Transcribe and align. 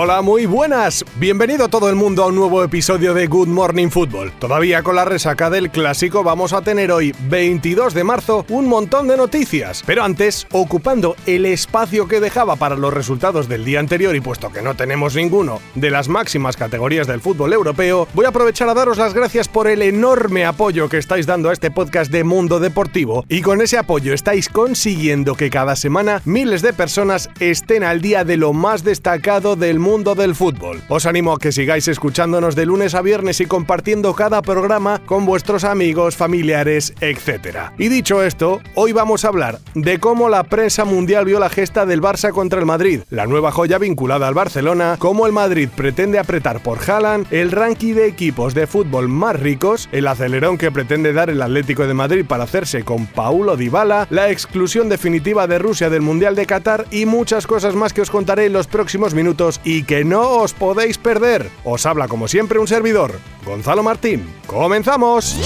Hola, 0.00 0.22
muy 0.22 0.46
buenas. 0.46 1.04
Bienvenido 1.16 1.66
todo 1.66 1.88
el 1.88 1.96
mundo 1.96 2.22
a 2.22 2.28
un 2.28 2.36
nuevo 2.36 2.62
episodio 2.62 3.14
de 3.14 3.26
Good 3.26 3.48
Morning 3.48 3.88
Football. 3.88 4.30
Todavía 4.38 4.84
con 4.84 4.94
la 4.94 5.04
resaca 5.04 5.50
del 5.50 5.70
clásico 5.70 6.22
vamos 6.22 6.52
a 6.52 6.62
tener 6.62 6.92
hoy, 6.92 7.12
22 7.28 7.94
de 7.94 8.04
marzo, 8.04 8.46
un 8.48 8.68
montón 8.68 9.08
de 9.08 9.16
noticias. 9.16 9.82
Pero 9.84 10.04
antes, 10.04 10.46
ocupando 10.52 11.16
el 11.26 11.44
espacio 11.46 12.06
que 12.06 12.20
dejaba 12.20 12.54
para 12.54 12.76
los 12.76 12.94
resultados 12.94 13.48
del 13.48 13.64
día 13.64 13.80
anterior 13.80 14.14
y 14.14 14.20
puesto 14.20 14.52
que 14.52 14.62
no 14.62 14.76
tenemos 14.76 15.16
ninguno 15.16 15.58
de 15.74 15.90
las 15.90 16.06
máximas 16.06 16.56
categorías 16.56 17.08
del 17.08 17.20
fútbol 17.20 17.52
europeo, 17.52 18.06
voy 18.14 18.26
a 18.26 18.28
aprovechar 18.28 18.68
a 18.68 18.74
daros 18.74 18.98
las 18.98 19.14
gracias 19.14 19.48
por 19.48 19.66
el 19.66 19.82
enorme 19.82 20.46
apoyo 20.46 20.88
que 20.88 20.98
estáis 20.98 21.26
dando 21.26 21.50
a 21.50 21.52
este 21.52 21.72
podcast 21.72 22.12
de 22.12 22.22
Mundo 22.22 22.60
Deportivo 22.60 23.24
y 23.28 23.42
con 23.42 23.60
ese 23.60 23.78
apoyo 23.78 24.14
estáis 24.14 24.48
consiguiendo 24.48 25.34
que 25.34 25.50
cada 25.50 25.74
semana 25.74 26.22
miles 26.24 26.62
de 26.62 26.72
personas 26.72 27.30
estén 27.40 27.82
al 27.82 28.00
día 28.00 28.22
de 28.22 28.36
lo 28.36 28.52
más 28.52 28.84
destacado 28.84 29.56
del 29.56 29.80
mundo 29.80 29.87
del 29.88 30.34
fútbol. 30.34 30.82
Os 30.90 31.06
animo 31.06 31.32
a 31.32 31.38
que 31.38 31.50
sigáis 31.50 31.88
escuchándonos 31.88 32.54
de 32.54 32.66
lunes 32.66 32.94
a 32.94 33.00
viernes 33.00 33.40
y 33.40 33.46
compartiendo 33.46 34.12
cada 34.12 34.42
programa 34.42 35.00
con 35.06 35.24
vuestros 35.24 35.64
amigos, 35.64 36.14
familiares, 36.14 36.92
etc. 37.00 37.70
Y 37.78 37.88
dicho 37.88 38.22
esto, 38.22 38.60
hoy 38.74 38.92
vamos 38.92 39.24
a 39.24 39.28
hablar 39.28 39.60
de 39.74 39.98
cómo 39.98 40.28
la 40.28 40.44
prensa 40.44 40.84
mundial 40.84 41.24
vio 41.24 41.40
la 41.40 41.48
gesta 41.48 41.86
del 41.86 42.02
Barça 42.02 42.32
contra 42.32 42.60
el 42.60 42.66
Madrid, 42.66 43.00
la 43.08 43.26
nueva 43.26 43.50
joya 43.50 43.78
vinculada 43.78 44.28
al 44.28 44.34
Barcelona, 44.34 44.96
cómo 44.98 45.26
el 45.26 45.32
Madrid 45.32 45.70
pretende 45.74 46.18
apretar 46.18 46.62
por 46.62 46.78
Haaland, 46.78 47.26
el 47.30 47.50
ranking 47.50 47.94
de 47.94 48.06
equipos 48.06 48.52
de 48.52 48.66
fútbol 48.66 49.08
más 49.08 49.40
ricos, 49.40 49.88
el 49.90 50.06
acelerón 50.06 50.58
que 50.58 50.70
pretende 50.70 51.14
dar 51.14 51.30
el 51.30 51.40
Atlético 51.40 51.86
de 51.86 51.94
Madrid 51.94 52.26
para 52.28 52.44
hacerse 52.44 52.84
con 52.84 53.06
Paulo 53.06 53.56
Dybala, 53.56 54.06
la 54.10 54.30
exclusión 54.30 54.90
definitiva 54.90 55.46
de 55.46 55.58
Rusia 55.58 55.88
del 55.88 56.02
Mundial 56.02 56.36
de 56.36 56.44
Qatar 56.44 56.84
y 56.90 57.06
muchas 57.06 57.46
cosas 57.46 57.74
más 57.74 57.94
que 57.94 58.02
os 58.02 58.10
contaré 58.10 58.44
en 58.44 58.52
los 58.52 58.66
próximos 58.66 59.14
minutos 59.14 59.62
y 59.64 59.77
que 59.82 60.04
no 60.04 60.38
os 60.38 60.54
podéis 60.54 60.98
perder. 60.98 61.50
Os 61.64 61.86
habla 61.86 62.08
como 62.08 62.28
siempre 62.28 62.58
un 62.58 62.68
servidor, 62.68 63.12
Gonzalo 63.44 63.82
Martín. 63.82 64.26
¡Comenzamos! 64.46 65.36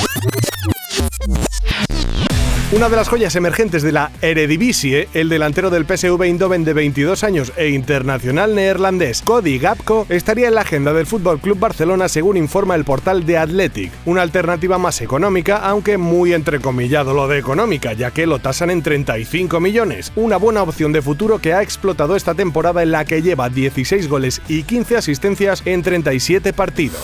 Una 2.83 2.89
de 2.89 2.97
las 2.97 3.09
joyas 3.09 3.37
emergentes 3.37 3.85
de 3.85 3.93
la 3.93 4.11
Eredivisie, 4.23 5.09
el 5.15 5.29
delantero 5.29 5.71
del 5.71 5.87
PSV 5.87 6.21
Eindhoven 6.21 6.65
de 6.65 6.73
22 6.73 7.23
años 7.23 7.53
e 7.57 7.69
internacional 7.69 8.57
neerlandés 8.57 9.23
Cody 9.23 9.61
Gapco, 9.61 10.05
estaría 10.09 10.49
en 10.49 10.57
la 10.57 10.63
agenda 10.63 10.93
del 10.93 11.07
Fútbol 11.07 11.39
Club 11.39 11.61
Barcelona 11.61 12.09
según 12.09 12.37
informa 12.37 12.75
el 12.75 12.85
portal 12.85 13.25
de 13.25 13.39
Athletic, 13.39 13.93
una 14.05 14.23
alternativa 14.23 14.79
más 14.79 15.01
económica, 15.01 15.59
aunque 15.59 15.97
muy 15.97 16.33
entrecomillado 16.33 17.15
lo 17.15 17.29
de 17.29 17.39
económica, 17.39 17.93
ya 17.93 18.11
que 18.11 18.27
lo 18.27 18.41
tasan 18.41 18.71
en 18.71 18.83
35 18.83 19.61
millones, 19.61 20.11
una 20.17 20.37
buena 20.37 20.65
opción 20.65 20.93
de 20.93 21.03
futuro 21.03 21.39
que 21.39 21.55
ha 21.55 21.63
explotado 21.63 22.17
esta 22.17 22.35
temporada 22.35 22.83
en 22.83 22.91
la 22.91 23.05
que 23.05 23.23
lleva 23.23 23.49
16 23.49 24.09
goles 24.09 24.43
y 24.49 24.65
15 24.65 24.97
asistencias 24.97 25.63
en 25.67 25.83
37 25.83 26.53
partidos. 26.53 26.99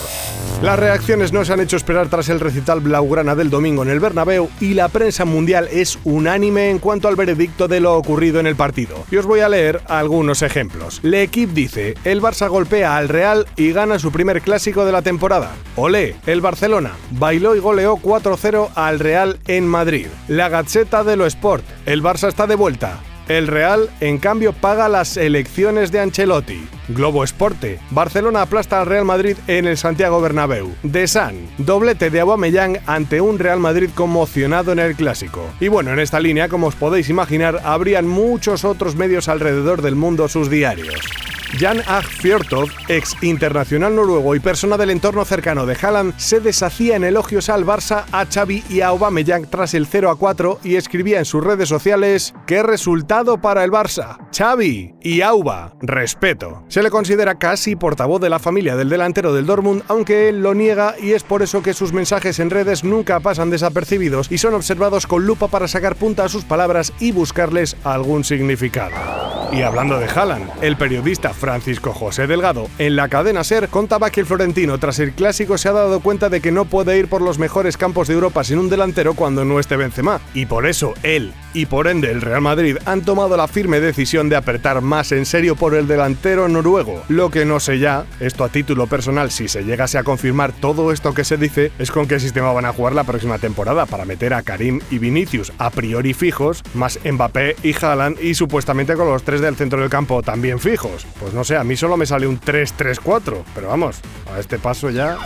Las 0.61 0.77
reacciones 0.77 1.31
no 1.31 1.45
se 1.45 1.53
han 1.53 1.61
hecho 1.61 1.77
esperar 1.77 2.09
tras 2.09 2.27
el 2.27 2.41
recital 2.41 2.81
blaugrana 2.81 3.33
del 3.33 3.49
domingo 3.49 3.81
en 3.81 3.89
el 3.89 4.01
Bernabéu 4.01 4.49
y 4.59 4.73
la 4.73 4.89
prensa 4.89 5.23
mundial 5.23 5.69
es 5.71 5.97
unánime 6.03 6.69
en 6.69 6.79
cuanto 6.79 7.07
al 7.07 7.15
veredicto 7.15 7.69
de 7.69 7.79
lo 7.79 7.95
ocurrido 7.95 8.41
en 8.41 8.47
el 8.47 8.57
partido. 8.57 9.05
Y 9.09 9.15
os 9.15 9.25
voy 9.25 9.39
a 9.39 9.47
leer 9.47 9.81
algunos 9.87 10.41
ejemplos. 10.41 10.99
L'Equipe 11.01 11.53
dice, 11.53 11.93
el 12.03 12.21
Barça 12.21 12.49
golpea 12.49 12.97
al 12.97 13.07
Real 13.07 13.47
y 13.55 13.71
gana 13.71 13.99
su 13.99 14.11
primer 14.11 14.41
clásico 14.41 14.83
de 14.83 14.91
la 14.91 15.01
temporada. 15.01 15.51
Olé, 15.77 16.17
el 16.25 16.41
Barcelona 16.41 16.91
bailó 17.11 17.55
y 17.55 17.59
goleó 17.59 17.95
4-0 17.95 18.71
al 18.75 18.99
Real 18.99 19.39
en 19.47 19.65
Madrid. 19.65 20.07
La 20.27 20.49
Gazzetta 20.49 21.05
de 21.05 21.15
lo 21.15 21.25
Sport, 21.25 21.63
el 21.85 22.03
Barça 22.03 22.27
está 22.27 22.47
de 22.47 22.55
vuelta. 22.55 22.99
El 23.29 23.45
Real, 23.45 23.91
en 23.99 24.17
cambio, 24.17 24.53
paga 24.53 24.89
las 24.89 25.15
elecciones 25.15 25.91
de 25.91 25.99
Ancelotti. 25.99 26.67
Globo 26.87 27.23
Esporte. 27.23 27.79
Barcelona 27.91 28.41
aplasta 28.41 28.81
al 28.81 28.87
Real 28.87 29.05
Madrid 29.05 29.37
en 29.45 29.67
el 29.67 29.77
Santiago 29.77 30.19
Bernabéu. 30.19 30.73
The 30.91 31.07
Sun. 31.07 31.47
Doblete 31.59 32.09
de 32.09 32.21
Aubameyang 32.21 32.79
ante 32.87 33.21
un 33.21 33.37
Real 33.37 33.59
Madrid 33.59 33.91
conmocionado 33.93 34.71
en 34.71 34.79
el 34.79 34.95
Clásico. 34.95 35.47
Y 35.59 35.67
bueno, 35.67 35.93
en 35.93 35.99
esta 35.99 36.19
línea, 36.19 36.49
como 36.49 36.65
os 36.65 36.75
podéis 36.75 37.07
imaginar, 37.09 37.61
habrían 37.63 38.07
muchos 38.07 38.65
otros 38.65 38.95
medios 38.95 39.27
alrededor 39.27 39.83
del 39.83 39.95
mundo 39.95 40.27
sus 40.27 40.49
diarios. 40.49 40.99
Jan 41.57 41.81
Ag 41.87 42.05
ex 42.87 43.15
internacional 43.21 43.95
noruego 43.95 44.35
y 44.35 44.39
persona 44.39 44.77
del 44.77 44.91
entorno 44.91 45.25
cercano 45.25 45.65
de 45.65 45.75
Haaland, 45.81 46.13
se 46.17 46.39
deshacía 46.39 46.95
en 46.95 47.03
elogios 47.03 47.49
al 47.49 47.65
Barça, 47.65 48.05
a 48.11 48.25
Xavi 48.25 48.63
y 48.69 48.81
a 48.81 48.89
Aubameyang 48.89 49.47
tras 49.49 49.73
el 49.73 49.87
0 49.87 50.11
a 50.11 50.15
4 50.15 50.59
y 50.63 50.75
escribía 50.75 51.19
en 51.19 51.25
sus 51.25 51.43
redes 51.43 51.67
sociales: 51.67 52.33
"Qué 52.45 52.61
resultado 52.61 53.41
para 53.41 53.63
el 53.63 53.71
Barça. 53.71 54.17
Xavi 54.35 54.93
y 55.01 55.21
Auba, 55.21 55.73
respeto." 55.81 56.63
Se 56.67 56.83
le 56.83 56.91
considera 56.91 57.35
casi 57.35 57.75
portavoz 57.75 58.21
de 58.21 58.29
la 58.29 58.39
familia 58.39 58.75
del 58.75 58.89
delantero 58.89 59.33
del 59.33 59.47
Dortmund, 59.47 59.83
aunque 59.87 60.29
él 60.29 60.43
lo 60.43 60.53
niega 60.53 60.95
y 61.01 61.13
es 61.13 61.23
por 61.23 61.41
eso 61.41 61.63
que 61.63 61.73
sus 61.73 61.93
mensajes 61.93 62.39
en 62.39 62.51
redes 62.51 62.83
nunca 62.83 63.19
pasan 63.19 63.49
desapercibidos 63.49 64.31
y 64.31 64.37
son 64.37 64.53
observados 64.53 65.07
con 65.07 65.25
lupa 65.25 65.47
para 65.47 65.67
sacar 65.67 65.95
punta 65.95 66.25
a 66.25 66.29
sus 66.29 66.45
palabras 66.45 66.93
y 66.99 67.11
buscarles 67.11 67.75
algún 67.83 68.23
significado. 68.23 68.95
Y 69.51 69.63
hablando 69.63 69.99
de 69.99 70.05
Haaland, 70.05 70.47
el 70.61 70.77
periodista 70.77 71.33
Francisco 71.39 71.93
José 71.93 72.27
Delgado. 72.27 72.69
En 72.77 72.95
la 72.95 73.09
cadena 73.09 73.43
Ser 73.43 73.69
contaba 73.69 74.11
que 74.11 74.19
el 74.19 74.27
florentino 74.27 74.77
tras 74.77 74.99
el 74.99 75.13
clásico 75.13 75.57
se 75.57 75.69
ha 75.69 75.71
dado 75.71 75.99
cuenta 76.01 76.29
de 76.29 76.41
que 76.41 76.51
no 76.51 76.65
puede 76.65 76.99
ir 76.99 77.07
por 77.07 77.21
los 77.21 77.39
mejores 77.39 77.77
campos 77.77 78.07
de 78.07 78.13
Europa 78.13 78.43
sin 78.43 78.59
un 78.59 78.69
delantero 78.69 79.15
cuando 79.15 79.45
no 79.45 79.59
esté 79.59 79.77
Benzema. 79.77 80.21
Y 80.33 80.45
por 80.45 80.67
eso 80.67 80.93
él 81.01 81.33
y 81.53 81.65
por 81.65 81.87
ende 81.87 82.11
el 82.11 82.21
Real 82.21 82.41
Madrid 82.41 82.77
han 82.85 83.01
tomado 83.01 83.35
la 83.37 83.47
firme 83.47 83.79
decisión 83.79 84.29
de 84.29 84.35
apretar 84.35 84.81
más 84.81 85.11
en 85.11 85.25
serio 85.25 85.55
por 85.55 85.75
el 85.75 85.87
delantero 85.87 86.47
noruego. 86.47 87.03
Lo 87.09 87.29
que 87.29 87.45
no 87.45 87.59
sé 87.59 87.79
ya, 87.79 88.05
esto 88.19 88.43
a 88.43 88.49
título 88.49 88.87
personal 88.87 89.31
si 89.31 89.47
se 89.47 89.63
llegase 89.63 89.97
a 89.97 90.03
confirmar 90.03 90.51
todo 90.51 90.91
esto 90.91 91.13
que 91.13 91.23
se 91.23 91.37
dice, 91.37 91.71
es 91.79 91.91
con 91.91 92.07
qué 92.07 92.19
sistema 92.19 92.51
van 92.51 92.65
a 92.65 92.73
jugar 92.73 92.93
la 92.93 93.03
próxima 93.03 93.37
temporada 93.37 93.85
para 93.85 94.05
meter 94.05 94.33
a 94.33 94.41
Karim 94.41 94.79
y 94.91 94.99
Vinicius 94.99 95.51
a 95.57 95.69
priori 95.69 96.13
fijos, 96.13 96.63
más 96.73 96.99
Mbappé 97.03 97.55
y 97.63 97.73
Haaland 97.73 98.21
y 98.21 98.33
supuestamente 98.33 98.95
con 98.95 99.07
los 99.09 99.23
tres 99.23 99.41
del 99.41 99.55
centro 99.55 99.81
del 99.81 99.89
campo 99.89 100.21
también 100.23 100.59
fijos. 100.59 101.05
Pues 101.19 101.33
no 101.33 101.43
sé, 101.43 101.57
a 101.57 101.63
mí 101.63 101.75
solo 101.75 101.97
me 101.97 102.05
sale 102.05 102.27
un 102.27 102.39
3-3-4, 102.39 103.43
pero 103.55 103.67
vamos, 103.67 103.97
a 104.33 104.39
este 104.39 104.59
paso 104.59 104.89
ya... 104.89 105.17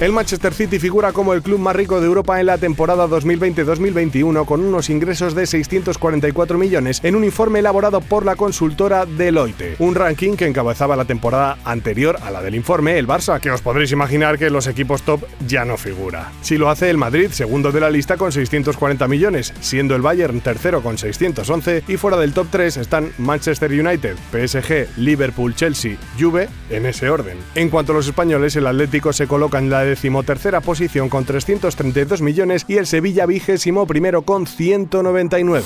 El 0.00 0.12
Manchester 0.12 0.54
City 0.54 0.78
figura 0.78 1.12
como 1.12 1.34
el 1.34 1.42
club 1.42 1.58
más 1.58 1.74
rico 1.74 2.00
de 2.00 2.06
Europa 2.06 2.38
en 2.38 2.46
la 2.46 2.58
temporada 2.58 3.08
2020-2021 3.08 4.44
con 4.44 4.60
unos 4.60 4.90
ingresos 4.90 5.34
de 5.34 5.46
644 5.68 6.58
millones 6.58 7.00
en 7.02 7.14
un 7.14 7.24
informe 7.24 7.58
elaborado 7.58 8.00
por 8.00 8.24
la 8.24 8.36
consultora 8.36 9.04
Deloitte, 9.04 9.76
un 9.78 9.94
ranking 9.94 10.34
que 10.34 10.46
encabezaba 10.46 10.96
la 10.96 11.04
temporada 11.04 11.58
anterior 11.64 12.18
a 12.22 12.30
la 12.30 12.42
del 12.42 12.54
informe 12.54 12.98
el 12.98 13.06
Barça, 13.06 13.40
que 13.40 13.50
os 13.50 13.60
podréis 13.60 13.92
imaginar 13.92 14.38
que 14.38 14.50
los 14.50 14.66
equipos 14.66 15.02
top 15.02 15.24
ya 15.46 15.64
no 15.64 15.76
figura. 15.76 16.32
Si 16.40 16.56
lo 16.56 16.70
hace 16.70 16.90
el 16.90 16.96
Madrid, 16.96 17.30
segundo 17.30 17.70
de 17.72 17.80
la 17.80 17.90
lista 17.90 18.16
con 18.16 18.32
640 18.32 19.06
millones, 19.08 19.52
siendo 19.60 19.94
el 19.94 20.02
Bayern 20.02 20.40
tercero 20.40 20.82
con 20.82 20.96
611 20.96 21.84
y 21.86 21.96
fuera 21.96 22.16
del 22.16 22.32
top 22.32 22.46
3 22.50 22.78
están 22.78 23.12
Manchester 23.18 23.70
United, 23.70 24.16
PSG, 24.32 24.98
Liverpool, 24.98 25.54
Chelsea, 25.54 25.96
Juve, 26.18 26.48
en 26.70 26.86
ese 26.86 27.10
orden. 27.10 27.36
En 27.54 27.68
cuanto 27.68 27.92
a 27.92 27.96
los 27.96 28.06
españoles, 28.06 28.56
el 28.56 28.66
Atlético 28.66 29.12
se 29.12 29.26
coloca 29.26 29.58
en 29.58 29.70
la 29.70 29.84
decimotercera 29.84 30.60
posición 30.60 31.08
con 31.08 31.24
332 31.24 32.22
millones 32.22 32.64
y 32.68 32.76
el 32.76 32.86
Sevilla 32.86 33.26
vigésimo 33.26 33.86
primero 33.86 34.22
con 34.22 34.46
199. 34.46 35.57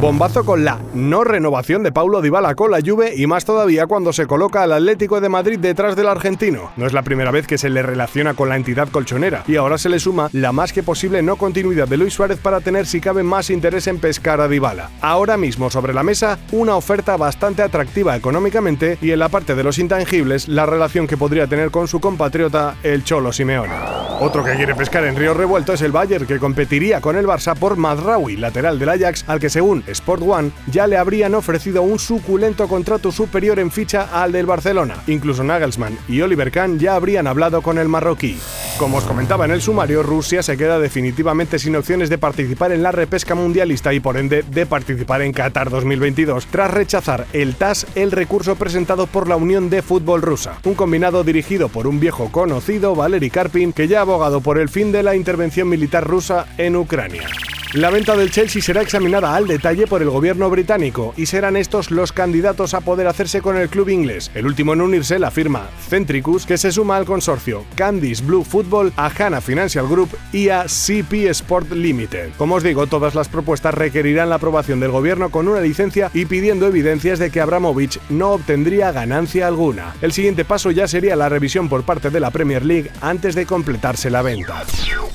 Bombazo 0.00 0.44
con 0.44 0.64
la 0.64 0.78
no 0.94 1.24
renovación 1.24 1.82
de 1.82 1.90
Paulo 1.90 2.22
Dybala 2.22 2.54
con 2.54 2.70
la 2.70 2.80
Juve 2.84 3.14
y 3.16 3.26
más 3.26 3.44
todavía 3.44 3.86
cuando 3.86 4.12
se 4.12 4.26
coloca 4.26 4.62
al 4.62 4.72
Atlético 4.72 5.20
de 5.20 5.28
Madrid 5.28 5.58
detrás 5.58 5.96
del 5.96 6.06
argentino. 6.06 6.70
No 6.76 6.86
es 6.86 6.92
la 6.92 7.02
primera 7.02 7.32
vez 7.32 7.48
que 7.48 7.58
se 7.58 7.68
le 7.68 7.82
relaciona 7.82 8.34
con 8.34 8.48
la 8.48 8.54
entidad 8.54 8.88
colchonera 8.90 9.42
y 9.48 9.56
ahora 9.56 9.76
se 9.76 9.88
le 9.88 9.98
suma 9.98 10.30
la 10.32 10.52
más 10.52 10.72
que 10.72 10.84
posible 10.84 11.20
no 11.22 11.34
continuidad 11.34 11.88
de 11.88 11.96
Luis 11.96 12.14
Suárez 12.14 12.38
para 12.38 12.60
tener 12.60 12.86
si 12.86 13.00
cabe 13.00 13.24
más 13.24 13.50
interés 13.50 13.88
en 13.88 13.98
pescar 13.98 14.40
a 14.40 14.46
Dybala. 14.46 14.90
Ahora 15.00 15.36
mismo 15.36 15.68
sobre 15.68 15.92
la 15.92 16.04
mesa 16.04 16.38
una 16.52 16.76
oferta 16.76 17.16
bastante 17.16 17.62
atractiva 17.62 18.14
económicamente 18.14 18.98
y 19.02 19.10
en 19.10 19.18
la 19.18 19.28
parte 19.28 19.56
de 19.56 19.64
los 19.64 19.78
intangibles 19.78 20.46
la 20.46 20.64
relación 20.64 21.08
que 21.08 21.16
podría 21.16 21.48
tener 21.48 21.72
con 21.72 21.88
su 21.88 21.98
compatriota 21.98 22.76
el 22.84 23.02
Cholo 23.02 23.32
Simeone. 23.32 23.74
Otro 24.20 24.42
que 24.42 24.56
quiere 24.56 24.74
pescar 24.74 25.04
en 25.04 25.14
Río 25.14 25.32
Revuelto 25.32 25.72
es 25.72 25.82
el 25.82 25.92
Bayern 25.92 26.26
que 26.26 26.40
competiría 26.40 27.00
con 27.00 27.16
el 27.16 27.24
Barça 27.24 27.56
por 27.56 27.76
Mazraoui, 27.76 28.36
lateral 28.36 28.76
del 28.76 28.88
Ajax, 28.88 29.17
al 29.26 29.40
que 29.40 29.50
según 29.50 29.84
Sport 29.86 30.22
One 30.24 30.50
ya 30.66 30.86
le 30.86 30.96
habrían 30.96 31.34
ofrecido 31.34 31.82
un 31.82 31.98
suculento 31.98 32.68
contrato 32.68 33.12
superior 33.12 33.58
en 33.58 33.70
ficha 33.70 34.08
al 34.22 34.32
del 34.32 34.46
Barcelona. 34.46 34.96
Incluso 35.06 35.44
Nagelsmann 35.44 35.98
y 36.08 36.20
Oliver 36.20 36.50
Kahn 36.50 36.78
ya 36.78 36.94
habrían 36.94 37.26
hablado 37.26 37.62
con 37.62 37.78
el 37.78 37.88
marroquí. 37.88 38.38
Como 38.78 38.98
os 38.98 39.04
comentaba 39.04 39.44
en 39.44 39.50
el 39.50 39.60
sumario, 39.60 40.02
Rusia 40.02 40.42
se 40.42 40.56
queda 40.56 40.78
definitivamente 40.78 41.58
sin 41.58 41.74
opciones 41.74 42.10
de 42.10 42.18
participar 42.18 42.70
en 42.70 42.82
la 42.82 42.92
repesca 42.92 43.34
mundialista 43.34 43.92
y 43.92 44.00
por 44.00 44.16
ende 44.16 44.42
de 44.42 44.66
participar 44.66 45.22
en 45.22 45.32
Qatar 45.32 45.68
2022, 45.68 46.46
tras 46.46 46.70
rechazar 46.70 47.26
el 47.32 47.56
TAS 47.56 47.86
el 47.96 48.12
recurso 48.12 48.56
presentado 48.56 49.06
por 49.06 49.28
la 49.28 49.36
Unión 49.36 49.68
de 49.68 49.82
Fútbol 49.82 50.22
Rusa, 50.22 50.58
un 50.64 50.74
combinado 50.74 51.24
dirigido 51.24 51.68
por 51.68 51.86
un 51.86 51.98
viejo 51.98 52.30
conocido, 52.30 52.94
Valery 52.94 53.30
Karpin, 53.30 53.72
que 53.72 53.88
ya 53.88 53.98
ha 53.98 54.02
abogado 54.02 54.40
por 54.40 54.58
el 54.58 54.68
fin 54.68 54.92
de 54.92 55.02
la 55.02 55.16
intervención 55.16 55.68
militar 55.68 56.06
rusa 56.06 56.46
en 56.56 56.76
Ucrania. 56.76 57.28
La 57.74 57.90
venta 57.90 58.16
del 58.16 58.30
Chelsea 58.30 58.62
será 58.62 58.80
examinada 58.80 59.36
al 59.36 59.46
detalle 59.46 59.86
por 59.86 60.00
el 60.00 60.08
gobierno 60.08 60.48
británico 60.48 61.12
y 61.18 61.26
serán 61.26 61.54
estos 61.54 61.90
los 61.90 62.12
candidatos 62.12 62.72
a 62.72 62.80
poder 62.80 63.06
hacerse 63.06 63.42
con 63.42 63.58
el 63.58 63.68
club 63.68 63.90
inglés. 63.90 64.30
El 64.34 64.46
último 64.46 64.72
en 64.72 64.80
unirse 64.80 65.18
la 65.18 65.30
firma 65.30 65.68
Centricus, 65.86 66.46
que 66.46 66.56
se 66.56 66.72
suma 66.72 66.96
al 66.96 67.04
consorcio 67.04 67.66
Candice 67.74 68.24
Blue 68.24 68.42
Football, 68.42 68.94
a 68.96 69.10
Hana 69.10 69.42
Financial 69.42 69.86
Group 69.86 70.16
y 70.32 70.48
a 70.48 70.66
CP 70.66 71.28
Sport 71.28 71.72
Limited. 71.72 72.30
Como 72.38 72.54
os 72.54 72.62
digo, 72.62 72.86
todas 72.86 73.14
las 73.14 73.28
propuestas 73.28 73.74
requerirán 73.74 74.30
la 74.30 74.36
aprobación 74.36 74.80
del 74.80 74.90
gobierno 74.90 75.28
con 75.28 75.46
una 75.46 75.60
licencia 75.60 76.10
y 76.14 76.24
pidiendo 76.24 76.66
evidencias 76.66 77.18
de 77.18 77.30
que 77.30 77.42
Abramovich 77.42 78.00
no 78.08 78.30
obtendría 78.30 78.92
ganancia 78.92 79.46
alguna. 79.46 79.94
El 80.00 80.12
siguiente 80.12 80.46
paso 80.46 80.70
ya 80.70 80.88
sería 80.88 81.16
la 81.16 81.28
revisión 81.28 81.68
por 81.68 81.82
parte 81.82 82.08
de 82.08 82.20
la 82.20 82.30
Premier 82.30 82.64
League 82.64 82.90
antes 83.02 83.34
de 83.34 83.44
completarse 83.44 84.08
la 84.08 84.22
venta. 84.22 84.64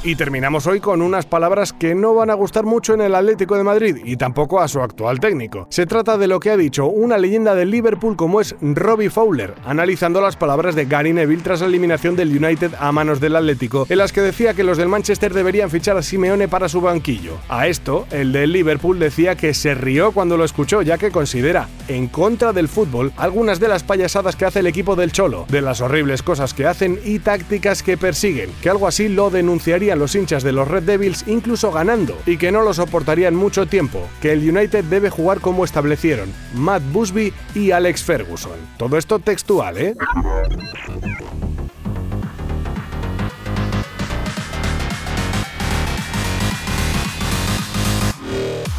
Y 0.03 0.17
terminamos 0.17 0.67
hoy 0.67 0.81
con 0.81 1.01
unas 1.01 1.25
palabras 1.25 1.71
que 1.71 1.95
no 1.95 2.13
van 2.13 2.29
a 2.29 2.35
gustar 2.43 2.65
mucho 2.65 2.93
en 2.93 2.99
el 2.99 3.15
Atlético 3.15 3.55
de 3.55 3.63
Madrid 3.63 3.99
y 4.03 4.17
tampoco 4.17 4.59
a 4.59 4.67
su 4.67 4.81
actual 4.81 5.21
técnico. 5.21 5.65
Se 5.69 5.85
trata 5.85 6.17
de 6.17 6.27
lo 6.27 6.41
que 6.41 6.49
ha 6.49 6.57
dicho 6.57 6.87
una 6.87 7.17
leyenda 7.17 7.55
del 7.55 7.71
Liverpool 7.71 8.17
como 8.17 8.41
es 8.41 8.53
Robbie 8.59 9.09
Fowler, 9.09 9.53
analizando 9.65 10.19
las 10.19 10.35
palabras 10.35 10.75
de 10.75 10.83
Gary 10.83 11.13
Neville 11.13 11.41
tras 11.41 11.61
la 11.61 11.67
eliminación 11.67 12.17
del 12.17 12.37
United 12.37 12.73
a 12.77 12.91
manos 12.91 13.21
del 13.21 13.37
Atlético, 13.37 13.87
en 13.87 13.97
las 13.97 14.11
que 14.11 14.19
decía 14.19 14.53
que 14.53 14.65
los 14.65 14.77
del 14.77 14.89
Manchester 14.89 15.33
deberían 15.33 15.69
fichar 15.69 15.95
a 15.95 16.01
Simeone 16.01 16.49
para 16.49 16.67
su 16.67 16.81
banquillo. 16.81 17.37
A 17.47 17.67
esto, 17.67 18.07
el 18.11 18.33
del 18.33 18.51
Liverpool 18.51 18.99
decía 18.99 19.37
que 19.37 19.53
se 19.53 19.73
rió 19.73 20.11
cuando 20.11 20.35
lo 20.35 20.43
escuchó, 20.43 20.81
ya 20.81 20.97
que 20.97 21.11
considera 21.11 21.69
en 21.87 22.07
contra 22.09 22.51
del 22.51 22.67
fútbol 22.67 23.13
algunas 23.15 23.61
de 23.61 23.69
las 23.69 23.83
payasadas 23.83 24.35
que 24.35 24.43
hace 24.43 24.59
el 24.59 24.67
equipo 24.67 24.97
del 24.97 25.13
Cholo, 25.13 25.45
de 25.47 25.61
las 25.61 25.79
horribles 25.79 26.23
cosas 26.23 26.53
que 26.53 26.65
hacen 26.65 26.99
y 27.05 27.19
tácticas 27.19 27.83
que 27.83 27.95
persiguen, 27.95 28.49
que 28.61 28.69
algo 28.69 28.85
así 28.85 29.07
lo 29.07 29.29
denunciarían 29.29 29.97
los 29.97 30.13
hinchas 30.13 30.43
de 30.43 30.51
los 30.51 30.67
Red 30.67 30.83
Devils 30.83 31.23
incluso 31.27 31.71
ganando, 31.71 32.17
y 32.33 32.37
que 32.37 32.51
no 32.51 32.63
lo 32.63 32.73
soportarían 32.73 33.35
mucho 33.35 33.67
tiempo, 33.67 34.09
que 34.19 34.31
el 34.31 34.39
United 34.39 34.83
debe 34.85 35.11
jugar 35.11 35.39
como 35.39 35.63
establecieron 35.63 36.33
Matt 36.55 36.81
Busby 36.91 37.31
y 37.53 37.69
Alex 37.69 38.03
Ferguson. 38.03 38.53
Todo 38.79 38.97
esto 38.97 39.19
textual, 39.19 39.77
¿eh? 39.77 39.95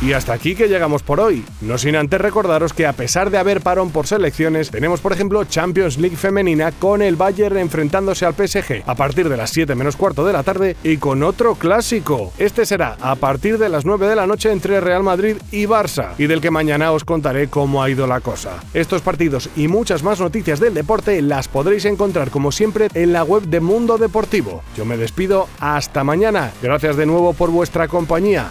Y 0.04 0.12
hasta 0.12 0.34
aquí 0.34 0.54
que 0.54 0.68
llegamos 0.68 1.02
por 1.02 1.18
hoy. 1.18 1.42
No 1.62 1.78
sin 1.78 1.96
antes 1.96 2.20
recordaros 2.20 2.74
que 2.74 2.86
a 2.86 2.92
pesar 2.92 3.30
de 3.30 3.38
haber 3.38 3.62
parón 3.62 3.90
por 3.90 4.06
selecciones, 4.06 4.70
tenemos 4.70 5.00
por 5.00 5.14
ejemplo 5.14 5.42
Champions 5.44 5.96
League 5.96 6.16
femenina 6.16 6.72
con 6.72 7.00
el 7.00 7.16
Bayern 7.16 7.56
enfrentándose 7.56 8.26
al 8.26 8.34
PSG 8.34 8.82
a 8.84 8.94
partir 8.96 9.30
de 9.30 9.38
las 9.38 9.48
7 9.48 9.74
menos 9.74 9.96
cuarto 9.96 10.26
de 10.26 10.34
la 10.34 10.42
tarde 10.42 10.76
y 10.84 10.98
con 10.98 11.22
otro 11.22 11.54
clásico. 11.54 12.34
Este 12.36 12.66
será 12.66 12.98
a 13.00 13.14
partir 13.14 13.56
de 13.56 13.70
las 13.70 13.86
9 13.86 14.06
de 14.06 14.14
la 14.14 14.26
noche 14.26 14.52
entre 14.52 14.78
Real 14.78 15.02
Madrid 15.02 15.36
y 15.50 15.64
Barça 15.64 16.10
y 16.18 16.26
del 16.26 16.42
que 16.42 16.50
mañana 16.50 16.92
os 16.92 17.04
contaré 17.04 17.48
cómo 17.48 17.82
ha 17.82 17.88
ido 17.88 18.06
la 18.06 18.20
cosa. 18.20 18.62
Estos 18.74 19.00
partidos 19.00 19.48
y 19.56 19.68
muchas 19.68 20.02
más 20.02 20.20
noticias 20.20 20.60
del 20.60 20.74
deporte 20.74 21.22
las 21.22 21.48
podréis 21.48 21.86
encontrar 21.86 22.30
como 22.30 22.52
siempre 22.52 22.88
en 22.92 23.14
la 23.14 23.24
web 23.24 23.44
de 23.44 23.60
Mundo 23.60 23.96
Deportivo. 23.96 24.62
Yo 24.76 24.84
me 24.84 24.98
despido 24.98 25.48
hasta 25.60 26.04
mañana. 26.04 26.52
Gracias 26.62 26.96
de 26.96 27.06
nuevo 27.06 27.32
por 27.32 27.50
vuestra 27.50 27.88
compañía. 27.88 28.50